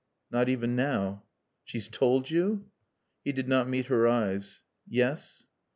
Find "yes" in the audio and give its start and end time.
4.87-5.45